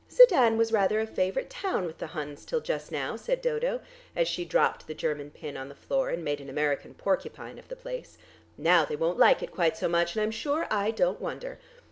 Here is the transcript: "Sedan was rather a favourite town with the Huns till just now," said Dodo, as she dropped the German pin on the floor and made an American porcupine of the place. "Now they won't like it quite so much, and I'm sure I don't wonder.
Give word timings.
"Sedan 0.09 0.57
was 0.57 0.71
rather 0.71 0.99
a 0.99 1.05
favourite 1.05 1.47
town 1.51 1.85
with 1.85 1.99
the 1.99 2.07
Huns 2.07 2.43
till 2.43 2.59
just 2.59 2.91
now," 2.91 3.15
said 3.15 3.39
Dodo, 3.39 3.81
as 4.15 4.27
she 4.27 4.43
dropped 4.43 4.87
the 4.87 4.95
German 4.95 5.29
pin 5.29 5.55
on 5.55 5.69
the 5.69 5.75
floor 5.75 6.09
and 6.09 6.23
made 6.25 6.41
an 6.41 6.49
American 6.49 6.95
porcupine 6.95 7.59
of 7.59 7.67
the 7.67 7.75
place. 7.75 8.17
"Now 8.57 8.83
they 8.83 8.95
won't 8.95 9.19
like 9.19 9.43
it 9.43 9.51
quite 9.51 9.77
so 9.77 9.87
much, 9.87 10.15
and 10.15 10.23
I'm 10.23 10.31
sure 10.31 10.65
I 10.71 10.89
don't 10.89 11.21
wonder. 11.21 11.59